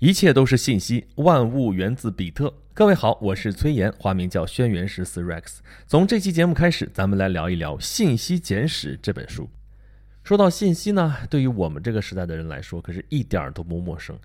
[0.00, 2.54] 一切都是信息，万物源自比特。
[2.72, 5.56] 各位好，我是崔岩，花名叫轩辕十四 Rex。
[5.88, 9.50] 从这期节目开始，咱们来聊一聊《信息简史》这本书。
[10.22, 14.16] 说到信息呢，对于我们这个时代的人来说，可是一点儿都不陌生。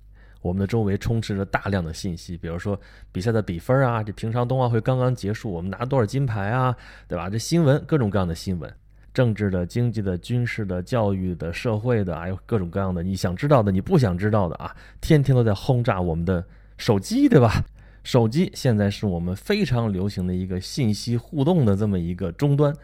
[0.44, 2.80] 我们的周围充斥着大量的信息，比如说
[3.12, 6.78] 比赛的比分啊，这平常冬奥会刚刚结束，我们拿多少金牌啊，
[7.08, 7.32] 对吧？
[7.32, 8.72] 这新闻，各种各样的新闻。
[9.14, 16.44] 政治的、经济的、军事的、教育的、社会的，还有各种各样的你想知道的、你不想知道的啊，天天都在轰炸我们的
[16.78, 17.64] 手机，对吧？
[18.04, 22.76] 手机现在是我们非常流行的一个信息互动的这么一个终端，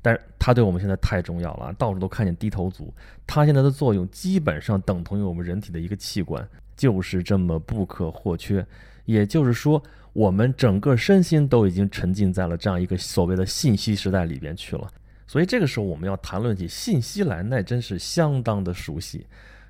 [0.00, 2.94] 但是它对我们现在太重要了，到处都看见低头族。
[3.26, 8.64] 它现在的作用基本上等同于我们人体的一个器官，就是这么不可或缺。
[9.06, 14.86] 也就是说，我们整个身心都已经沉浸在了这样一个所谓的信息时代里边去了。
[15.30, 19.24] 所以这个时候我们要谈论起信息来，那真是相当的熟悉。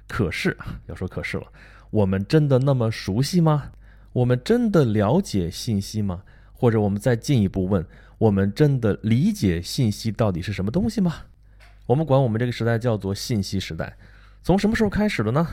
[0.09, 1.47] 可是啊要说可是了，
[1.91, 3.71] 我们真的那么熟悉吗？
[4.15, 6.23] 我们真的了解信息吗？
[6.55, 7.85] 或者我们再进一步问，
[8.17, 11.15] 我们真的理解信息到底是什么东西吗？
[11.85, 13.95] 我们管我们这个时代叫做信息时代，
[14.43, 15.47] 从什么时候开始的呢？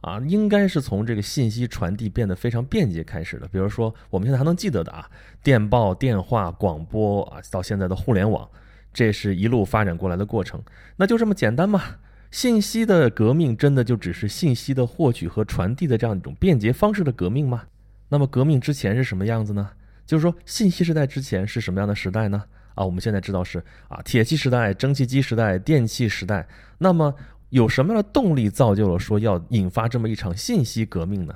[0.00, 3.46] 啊，应该是从这个信息传递变得非常便捷开始的。
[3.48, 5.10] 比如说我们现在还能记得的啊，
[5.42, 8.48] 电报、电话、广播啊，到现在的互联网。
[8.92, 10.62] 这是一路发展过来的过程，
[10.96, 11.82] 那就这么简单吗？
[12.30, 17.64] 信息的革命真的就只是信息的获取和传递的这样一种便捷方式的革命吗？
[18.08, 19.70] 那么革命之前是什么样子呢？
[20.06, 22.44] 就是说信息时代之前是什么样的时代呢？
[22.74, 26.46] 啊，我们现在知道是啊铁器时代、蒸汽机时代、电气时代。
[26.78, 27.12] 那么
[27.48, 31.34] 有什么样的动力造就了说要引发这么一场信息革命呢？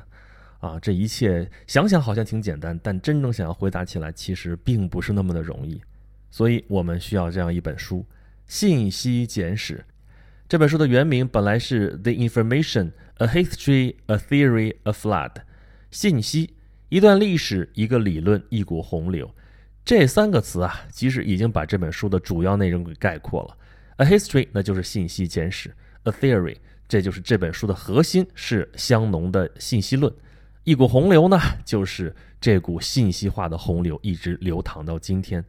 [0.60, 5.80] 啊，这一切想想好像挺简单，但真正想要回答起来，其实并不是那么的容易。
[6.34, 7.98] 所以我们需要这样一本书
[8.48, 9.76] 《信息简史》。
[10.48, 15.30] 这本书的原名本来是《The Information: A History, A Theory, A Flood》，
[15.92, 16.54] 信息
[16.88, 19.32] 一段历史，一个理论，一股洪流。
[19.84, 23.56] 这三个词啊，其实已经把这本书的主要内容给概括了。
[23.98, 25.72] A history，那就是信息简史
[26.02, 26.56] ；A theory，
[26.88, 30.12] 这就是这本书的核心，是香农的信息论；
[30.64, 35.44] 一股洪流呢，就是这股信息化的洪流一直流淌到今天。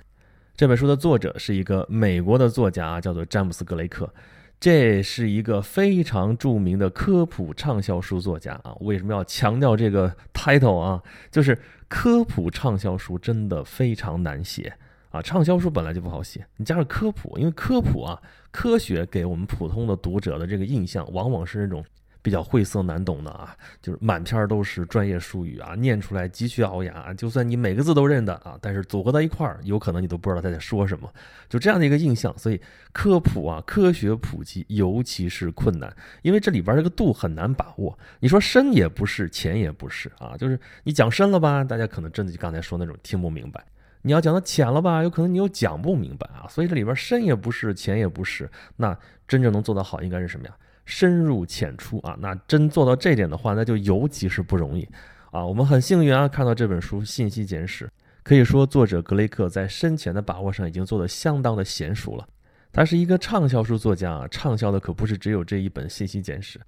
[0.58, 4.10] 这本书的作者是一个美国的作家，叫做詹姆斯·格雷克。
[4.58, 8.74] 这是一个非常著名的科普畅销书作家啊。
[8.80, 11.04] 为什么要强调这个 title 啊？
[11.30, 14.74] 就是科普畅销书真的非常难写
[15.12, 15.22] 啊。
[15.22, 21.84] 畅销书本来就不好写，你加上科普，因为科普啊，科学给我们普通的读者的这个印象，往往是那种。
[22.26, 27.14] 比较晦涩难懂的啊，就是满篇都是专业术语啊，念出来极其熬牙。
[27.14, 31.08] 就算你每个字都认得啊，但是组合到一块儿，有可能你都不知道他在说什么。
[31.48, 32.60] 就这样的一个印象，所以
[32.92, 37.96] 科普啊，科学普及尤其是困难，因为这里边这个度很难把握。
[38.20, 43.62] 你说深也不是，浅也不是啊，就是你讲深了吧，大家可能真的就刚才说那种听不明白；
[44.02, 46.48] 你要讲的浅了吧，有可能你又讲不明白啊。
[46.50, 48.50] 所以这里边深也不是，浅也不是。
[48.78, 48.98] 那
[49.28, 50.56] 真正能做得好，应该是什么呀？
[50.86, 54.88] 深入浅出啊，那真做到这点的话，那就尤其是不容易
[55.32, 55.46] 啊。
[55.46, 57.86] 我们很幸运啊，看到这本书《信息简史》，
[58.24, 62.28] 可以说作者格雷克在深浅的把握上已经做得相当的娴熟了。
[62.72, 66.60] 他是一个畅销书作家啊，畅销的可不是只有这一本《信息简史》，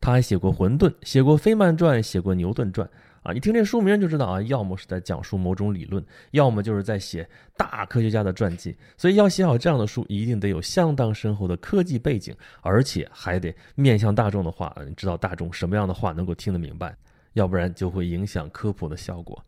[0.00, 2.86] 他还写过《混沌》，写过《飞曼传》，写过《牛顿传》。
[3.26, 8.76] 啊，你听这书名就知道啊，要么是在讲述某种理论，要么就是在写大科学家的传记。
[8.96, 16.96] 所以要写好这样的书，一定得有相当深厚的科技背景，而且还得面向大众的话，你知道大众什么样的话能够听得明白，
[17.32, 19.44] 要不然就会影响科普的效果。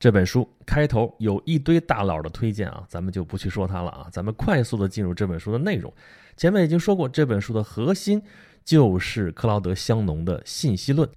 [0.00, 5.92] 这本书开头有一堆大佬的推荐啊，咱们就不去说它了啊，咱们快速的进入这本书的内容。
[6.36, 8.20] 前面已经说过，这本书的核心
[8.64, 11.08] 就是克劳德·香农的信息论。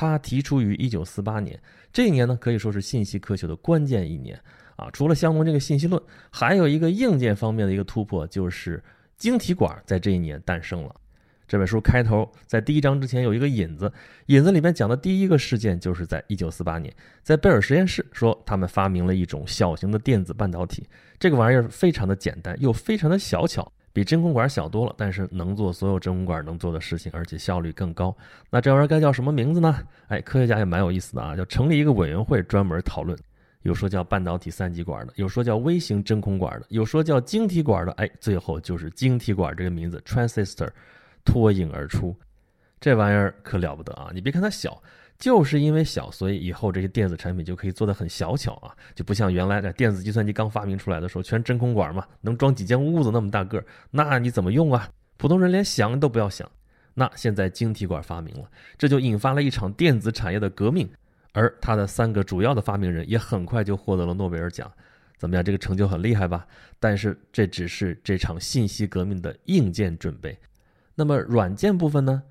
[0.00, 1.60] 他提出于一九四八年，
[1.92, 4.40] 这一年呢可以说是信息科学的关键一年
[4.76, 4.88] 啊。
[4.94, 8.82] 除了相同这个信息论，还有一个硬件方面的一个突破，就是
[9.18, 10.94] 晶体管在这一年诞生了。
[11.46, 13.92] 这本书开头在第一章之前有一个引子，
[14.26, 16.90] 引子里面讲的第一个事件就是在一九四八年，
[17.22, 20.88] 在贝尔实验室说他们发明了一种小型的电子半导体，
[21.18, 23.70] 这个玩意儿非常的简单又非常的小巧。
[23.92, 28.16] 比真空管小多了，但是能做所有真空管能做的事情，而且效率更高。
[28.50, 29.76] 那这玩意儿该叫什么名字呢？
[30.08, 33.18] 哎，科学家也蛮有意思的啊，叫成立一个委员会专门讨论。
[33.62, 37.92] 有说叫半导体三极管的，有说叫微型真空管的，有说叫晶体管的。
[37.92, 40.70] 哎，最后就是晶体管这个名字 transistor
[41.24, 42.16] 脱颖而出。
[42.80, 44.10] 这玩意儿可了不得啊！
[44.14, 44.82] 你别看它小。
[45.20, 54.88] 就是因为小，所以以后这些电子产品就可以做得很小巧啊，就不像原来的电子计算机刚发明出来的时候，全真空管嘛，能装几间屋子那么大个儿，那你怎么用啊？
[55.18, 56.50] 普通人连想都不要想
[56.94, 60.88] 那现在晶体管发明了，这就引发了一场电子产业的革命，
[61.32, 64.72] 而他的三个主要的发明人也很快就获得了诺贝尔奖。
[65.18, 65.44] 怎么样？
[65.44, 66.46] 这个成就很厉害吧？
[66.78, 70.34] 但是这只是这场信息革命的硬件准备。
[70.94, 72.22] 那么软件部分呢？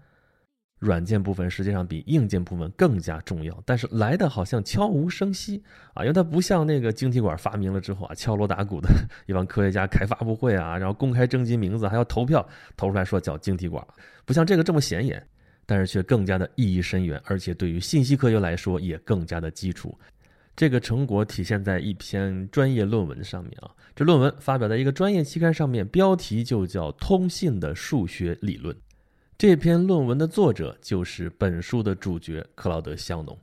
[0.79, 5.61] 软件部分实际上比硬件部分更加重要，但是来的好像悄无声息
[5.93, 8.89] 啊，因为它不像那个晶体管发明了之后啊，敲锣打鼓的
[9.27, 12.47] 一帮科学家开发布会啊，然后公开征集名字，还要投票
[12.77, 13.85] 投出来说叫晶体管，
[14.23, 15.21] 不像这个这么显眼，
[15.65, 19.97] 但是却更加的意义深远，而且对于信息科学来说也更加的基础。
[20.55, 28.73] 这个成果体现在一篇专业论文上面啊，这论文发表在一个专业期刊上面，标题就叫《通信的数学理论》。
[29.39, 33.39] 这篇论文的作者就是本书的主角克劳德·香农，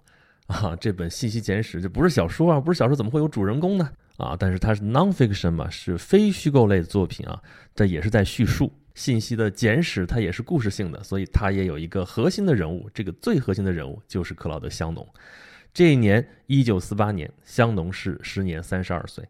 [0.46, 3.90] 啊，这本《信息简史》这不是小说啊，不是小说怎么会有主人公呢？
[4.18, 7.42] 啊，但是它是 nonfiction 嘛，是非虚构类的作品啊，
[7.74, 15.08] 这也是在叙述信息的简史，它也是故事性的，所以它也有一个核心的人物，这个最核心的人物就是克劳德·香农。
[15.72, 19.26] 这一年，一九四八年，香农是时年三十二岁。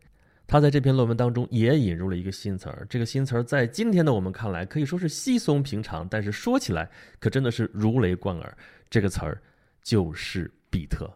[0.46, 6.88] 他在这篇论文当中也引入了一个新词儿，这个新词儿在今天的我们看来可以说是稀松平常，但是说起来
[7.18, 8.56] 可真的是如雷贯耳。
[8.88, 9.42] 这个词儿
[9.82, 11.12] 就是比特。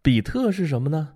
[0.00, 1.14] 比特是什么呢？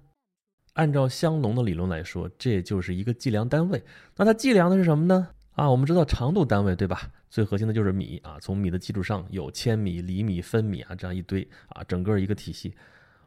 [0.74, 3.82] 按照香农的理论来说，这就是一个计量单位。
[4.16, 5.28] 那它计量的是什么呢？
[5.52, 7.10] 啊，我们知道长度单位对吧？
[7.30, 12.74] 最核心的就是米啊，从米的基础上有千米、厘米、分米啊这样一堆啊，整个一个体系。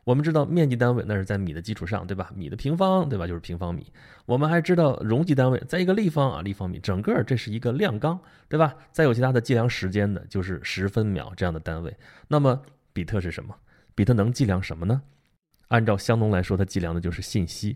[0.06, 2.32] 我们知道面积单位那是在米的基础上，对吧？
[2.36, 3.26] 米的平方，对吧？
[3.26, 3.92] 就是平方米。
[4.28, 6.80] 我们还知道容积单位在一个立方啊，立方米。
[6.80, 8.76] 整个这是一个量纲，对吧？
[8.92, 11.92] 再有其他的计量时间的，就是十分秒这样的单位。
[12.28, 12.62] 那么
[12.94, 13.56] 比特是什么？
[13.96, 15.02] 比特能计量什么呢？
[15.70, 17.76] 按照香农来说，它计量的就是信息。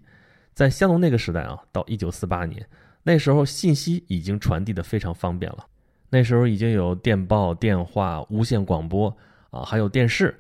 [0.54, 2.64] 在香农那个时代啊，到一九四八年，
[3.02, 5.66] 那时候信息已经传递的非常方便了。
[6.12, 9.16] 那时候已经有电报、电话、无线广播
[9.50, 10.40] 啊，还有电视。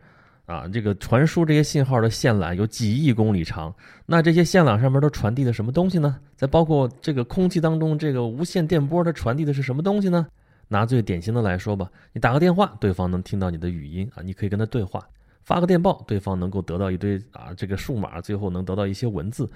[0.50, 3.72] 啊，这个传输这些信号的线缆有几亿公里长，
[4.07, 6.19] 那这些线缆上面都传递的什么东西呢？
[6.36, 10.25] 再包括这个空气当中这个无线电波，它传递的是什么东西呢？
[10.68, 15.00] 拿最典型的来说吧，你打个电话，对方能听到你的语音啊，你可以跟他对话；
[15.44, 19.48] 发个电报，对方能够得到一堆啊这个数码，最后能得到一些文字。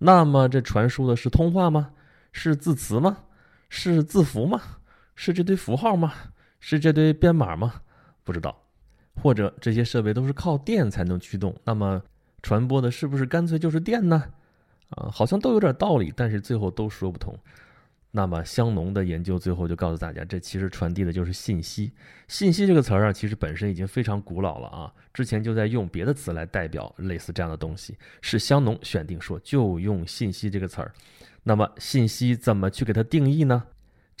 [0.00, 1.90] 那么这传输的是通话吗？
[2.32, 3.18] 是字词吗？
[3.68, 4.60] 是字符吗？
[5.14, 6.12] 是这堆符号吗？
[6.58, 7.74] 是这堆编码吗？
[8.24, 8.56] 不知道。
[9.16, 12.02] 或者这些设备都是靠电才能驱动，那么
[12.42, 14.24] 传播的是不是干脆就是电呢？
[14.90, 17.36] 啊，好像都有点道理，但是最后都说不通。
[18.12, 21.92] 那么香农的研究最后就告诉大家，这其实传递的就是信息。
[22.26, 30.92] 信息这个词儿啊，其实本身已经非常古老了啊，之前就在用别的词来代表类似这样的东西，是香农选定说就用信息这个词儿。
[31.44, 33.62] 那么信息怎么去给它定义呢？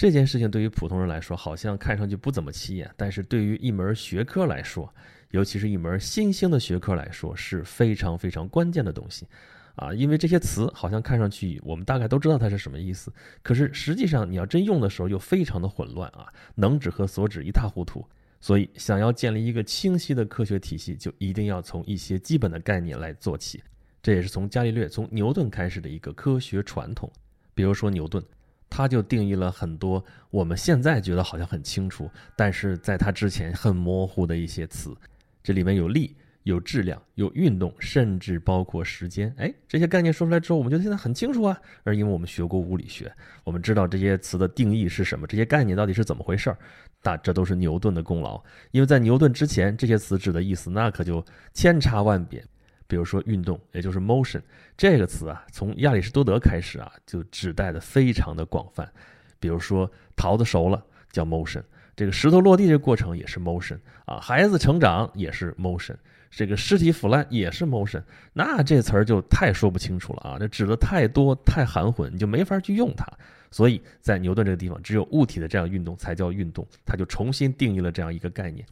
[0.00, 4.90] 这件事情对于普通人来说好像看上去不怎么起眼，但是对于一门学科来说，
[5.32, 9.26] 尤其是一门新兴的学科来说是非常非常关键的东西，
[9.74, 13.12] 啊，因为这些词好像看上去我们大概都知道它是什么意思，
[13.42, 18.02] 可是实际上你要真用的时候又非常的混乱啊，能指和所指一塌糊涂，
[18.40, 23.62] 所以想要建立一个清晰的科学体系，就一定要从一些基本的概念来做起，
[24.02, 27.12] 这也是从伽利略、从牛顿开始的一个科学传统，
[27.52, 28.24] 比如说牛顿。
[28.70, 34.96] 他就定义了很多我们现在觉得好像很清楚，但是在他之前很模糊的一些词。
[35.42, 39.34] 这里面有力、有质量、有运动，甚至包括时间。
[39.36, 41.60] 哎，这些概念说出来之后，我们觉得现在很清楚啊。
[41.82, 46.58] 而因为我们学过物理学，我们知道这些词的定义是什么，这些概念到底是怎么回事儿。
[47.02, 52.44] 那这都是牛顿的功劳，因为在牛顿之前，这些词指的意思那可就千差万别。
[52.90, 54.42] 比如说运动，也就是 motion
[54.76, 58.90] 这个词啊，从亚里士多德开始啊，就指代的非常的广泛。
[59.38, 61.62] 比如说桃子熟了叫 motion，
[61.94, 65.94] 这个石头落地这过程也是 motion 啊，孩子成长也是 motion，
[66.32, 68.02] 这个尸体腐烂也是 motion。
[68.32, 73.06] 那这词儿就太说不清楚了啊，这指的太多太含混，你就没法去用它。
[73.52, 78.66] 所以在牛顿这个地方，只有物体的这样运动才叫运动，他就重新定义了这样一个概念。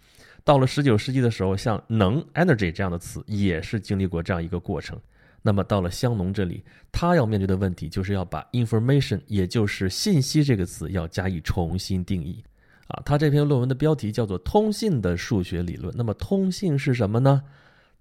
[0.45, 4.99] 到了十九世纪的时候，像能 （energy） 这样的词也是经历过这样一个过程。
[5.43, 12.43] 那么到了香农这里，他要面对的问题就是要把 information，也就是信息这个词要加以重新定义。
[12.89, 15.93] 啊，他这篇论文的标题叫做《通信的数学理论》。
[15.97, 17.43] 那么通信是什么呢？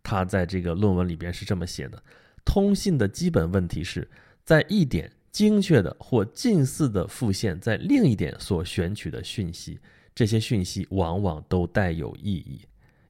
[0.01, 2.01] 他在这个论文里边是这么写的：
[2.45, 4.07] 通信的基本问题是
[4.45, 9.77] 在一点精确的或近似的复现在另一点所选取的讯息。
[10.17, 12.61] 这些讯息往往都带有意义。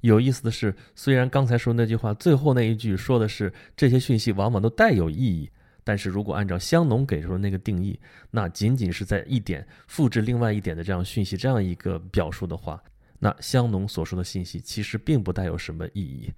[0.01, 5.49] 有意思的是，虽然刚才说那句话最后那一句说的是这些讯息往往都带有意义，
[5.85, 7.97] 但是如果按照香农给出的那个定义，
[8.29, 12.83] 那仅仅是在一点复制另外一点的这样讯息这样一个表述的话，
[13.19, 16.29] 那香农所说的信息其实并不带有什么意义。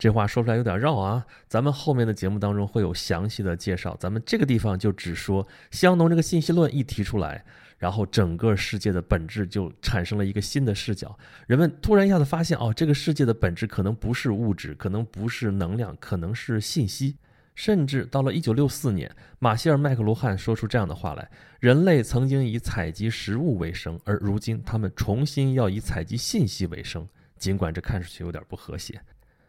[0.00, 3.96] 这话说出来有点绕啊，咱们后面的节目当中会有详细的介绍。
[4.00, 7.44] 咱们这个地方就只说香农这个信息论一提出来，
[7.78, 11.16] 然后整个世界的本质就产生了一个新的视角。
[11.46, 17.16] 人们突然一下子发现，哦，这个世界的本质可能不是物质，可能不是能量，可能是信息。
[17.54, 29.00] 甚至到了一九六四年，马歇尔·麦克卢汉说出这样的话来：人类曾经以采集食物为生，而如今他们重新要以采集信息为生，尽管这看上去有点不和谐。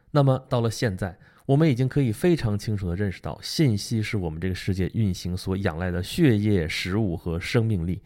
[0.09, 1.15] 那么到了现在，
[1.50, 8.03] 我们已经可以非常清楚地认识到，信息是我们这个世界运行所仰赖的血液、食物和生命力。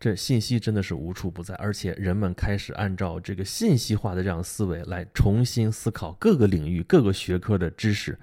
[0.00, 8.18] 这信息真的是无处不在，而且人们开始按照这个信息化的这样思维来重新思考各个领域、各个学科的知识。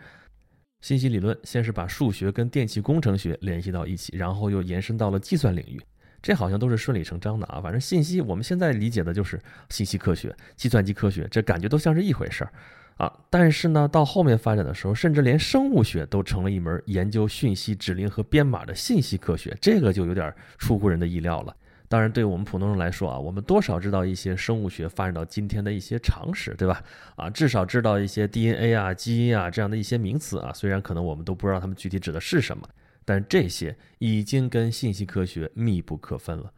[0.81, 5.79] 信息理论先是把数学跟电气工程学联系到一起，然后又延伸到了计算领域。
[6.21, 12.51] 这好像都是顺理成章的啊，反正信息我们现在理解的就是信息科学、计算机科学，这感觉都像是一回事儿。
[12.97, 21.55] 啊，但是呢，到后面发展的时候，甚至连生物学都成了一门研究讯息指令和编码的信息科学，这个就有点出乎人的意料了。
[21.89, 26.81] 当然，对我们普通人来说啊，我们多少知道一些生物学发展到今天的一些常识，对吧？
[27.15, 32.67] 啊，至少知道一些 DNA 啊、基因啊这样的一些名词啊，虽然可能我们都不知道它们具体指的是什么，
[33.05, 36.51] 但这些已经跟信息科学密不可分了。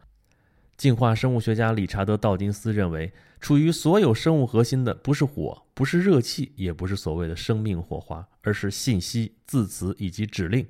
[0.76, 10.66] 进化生物学家理查德·道金斯认为，处于所有生物核心的不是火，不是热气，也不是所谓的生命火花，而是信息、字词以及指令。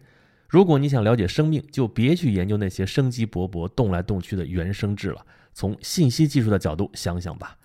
[0.48, 5.26] 如果你想了解生命，就别去研究那些生机勃勃、动来动去的原生质了。
[5.52, 7.56] 从信息技术的角度想想吧，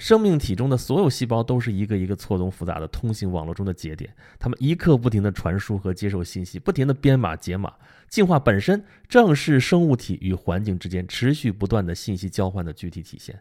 [0.00, 7.74] 生命体中的所有细胞都是一个一个错综复杂的通信网络中的节点，它们一刻不停地传输和接受信息，不停地编码解码。
[8.08, 13.38] 进化本身正是生物体与环境之间持续不断的信息交换的具体体现。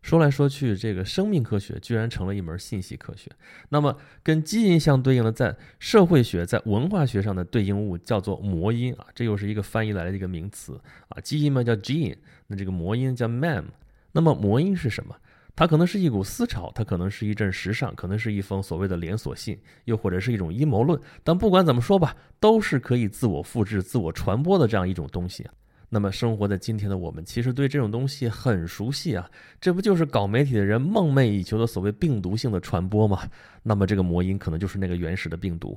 [0.00, 3.30] 说来说去，这个生命科学居然成了一门信息科学。
[3.68, 11.20] 那么，跟基因相对应的，在社会学、在文化学上的对应物叫做魔音啊，这又是一个翻译来的一个名词啊。
[11.20, 13.64] 基因嘛叫 gene，那这个魔音叫 mem。
[14.12, 15.14] 那么魔音是什么？
[15.58, 20.96] 它可能是一股思潮，它可能是一阵时尚，可能是一封所谓的连锁信，又或者是一种阴谋论。
[21.24, 25.44] 但不管怎么说吧，都是可以自我复制、自我传播的这样一种东西。
[25.88, 29.28] 那么生活在今天的我们，其实对这种东西很熟悉啊，
[29.60, 33.28] 这不就是搞媒体的人梦寐以求的所谓病毒性的传播吗？
[33.64, 35.76] 那么这个魔音可能就是那个原始的病毒。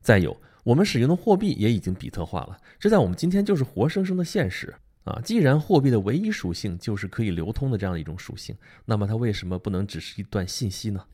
[0.00, 4.74] 再有，我们使用的货币也已经比特化了，这在我们今天就是活生生的现实。
[5.04, 8.54] 啊，既然货币的唯一属性就是可以流通的这样的一种属性，
[8.84, 11.04] 那么它为什么不能只是一段信息呢？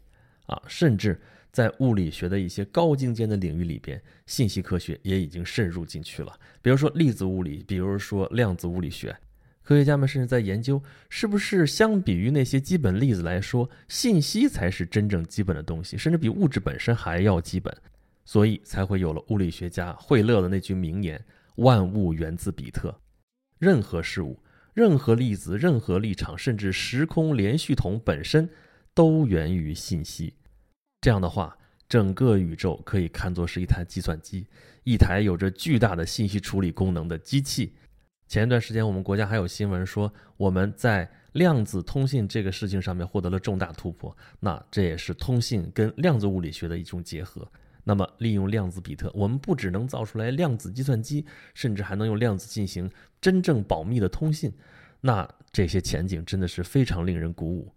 [0.47, 1.21] 啊，甚至
[1.53, 6.39] 在物理学的一些高精尖的领域里边，信息科学也已经渗入进去了。
[6.61, 9.17] 比如说粒子物理，比如说量子物理学，
[9.63, 17.75] 科学家们甚至在研究，是不是相比于那些基本粒子来说，信息才是真正基本的东西，甚至比物质本身还要基本。
[18.25, 21.25] 所以才会有了物理学家惠勒的那句名言
[21.59, 22.93] ：“万物源自比特。”
[23.59, 24.39] 任何事物、
[24.75, 28.49] 任何粒子、任何立场，甚至时空连续统本身，
[28.95, 30.35] 都源于信息。
[31.01, 31.57] 这样的话，
[31.89, 34.47] 整个宇宙可以看作是一台计算机，
[34.85, 37.75] 一台有着巨大的信息处理功能的机器。
[38.29, 44.17] 前一段时间，我们国家还有新闻说，我们在量子通信这个事情上面获得了重大突破。
[44.41, 47.49] 那这也是通信跟量子物理学的一种结合。
[47.89, 51.25] 那么，利用量子比特，我们不只能造出来量子计算机，
[51.55, 52.91] 甚至还能用量子进行
[53.21, 54.53] 真正保密的通信。
[55.01, 57.73] 那这些前景真的是非常令人鼓舞。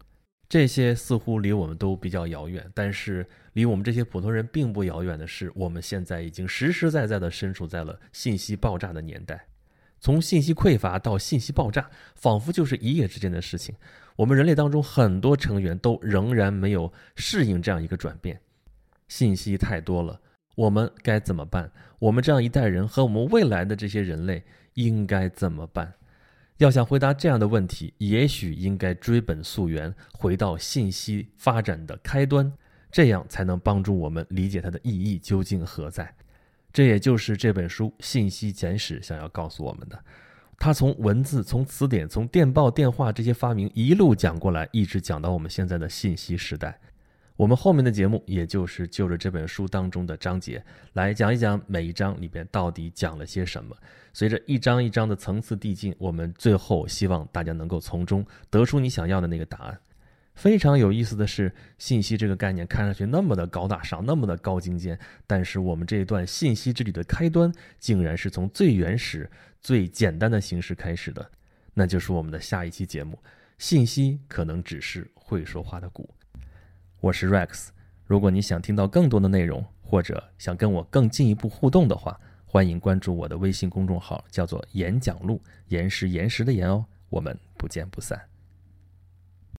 [0.47, 3.23] 这些似乎离我们都比较遥远，但是
[3.53, 9.45] 离我们这些普通人并不遥远的是，我们现在已经实实在在地身处在了信息爆炸的年代。
[9.99, 13.75] 从信息匮乏到信息爆炸，仿佛就是一夜之间的事情。
[14.15, 18.41] 我们人类当中很多成员都仍然没有适应这样一个转变。
[19.09, 20.21] 信息太多了，
[20.55, 21.69] 我们该怎么办？
[21.99, 24.41] 我们这样一代人和我们未来的这些人类
[24.75, 25.93] 应该怎么办？
[26.59, 32.51] 要想回答这样的问题，也许应该追本溯源，回到信息发展的开端，
[32.91, 36.13] 这样才能帮助我们理解它的意义究竟何在。
[36.71, 39.97] 这也就是这本书《信息简史》想要告诉我们的。
[40.57, 46.79] 它从文字、从词典、从电报、电话这些发明一路讲过来，一直讲到我们现在的信息时代。
[47.39, 53.73] 我们后面的节目，也就是就着这本书当中的章节来讲一讲每一章里边到底讲了些什么。
[54.11, 59.79] 随着一章一章的层次递进，我们最后希望大家能够从中得出你想要的那个答案。
[60.35, 69.31] 非常有意思的是，信息这个概念看上去那么的高大上，那么的高精尖，但是我们这一段信息之旅的开端，竟然是从最原始、
[69.61, 71.25] 最简单的形式开始的，
[71.73, 73.17] 那就是我们的下一期节目。
[73.57, 76.13] 信息可能只是会说话的鼓。
[77.01, 77.69] 我是 Rex，
[78.05, 86.85] 如果你想听到更多的内容，或者想跟我更进一步互动的话，欢迎关注我的微信公众号，叫做“演讲录”，岩石岩石的岩哦。
[87.07, 88.21] 我们不见不散。